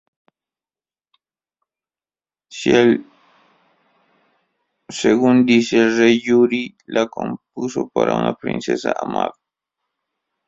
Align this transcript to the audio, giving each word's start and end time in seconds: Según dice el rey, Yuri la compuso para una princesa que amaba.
Según 4.89 5.45
dice 5.45 5.77
el 5.77 5.95
rey, 5.95 6.19
Yuri 6.19 6.75
la 6.87 7.05
compuso 7.05 7.87
para 7.89 8.15
una 8.17 8.33
princesa 8.33 8.93
que 8.93 8.99
amaba. 9.05 9.35